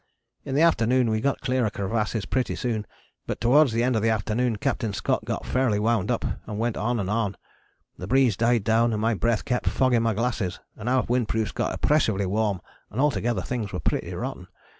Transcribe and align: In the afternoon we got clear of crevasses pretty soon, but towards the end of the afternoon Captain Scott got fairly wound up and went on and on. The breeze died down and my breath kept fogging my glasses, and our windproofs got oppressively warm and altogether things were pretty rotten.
In 0.45 0.55
the 0.55 0.63
afternoon 0.63 1.11
we 1.11 1.21
got 1.21 1.41
clear 1.41 1.63
of 1.63 1.73
crevasses 1.73 2.25
pretty 2.25 2.55
soon, 2.55 2.87
but 3.27 3.39
towards 3.39 3.71
the 3.71 3.83
end 3.83 3.95
of 3.95 4.01
the 4.01 4.09
afternoon 4.09 4.55
Captain 4.55 4.93
Scott 4.93 5.23
got 5.25 5.45
fairly 5.45 5.77
wound 5.77 6.09
up 6.09 6.25
and 6.47 6.57
went 6.57 6.75
on 6.75 6.99
and 6.99 7.07
on. 7.07 7.37
The 7.99 8.07
breeze 8.07 8.35
died 8.35 8.63
down 8.63 8.93
and 8.93 9.01
my 9.03 9.13
breath 9.13 9.45
kept 9.45 9.67
fogging 9.67 10.01
my 10.01 10.15
glasses, 10.15 10.59
and 10.75 10.89
our 10.89 11.03
windproofs 11.05 11.53
got 11.53 11.75
oppressively 11.75 12.25
warm 12.25 12.61
and 12.89 12.99
altogether 12.99 13.43
things 13.43 13.71
were 13.71 13.79
pretty 13.79 14.11
rotten. 14.15 14.47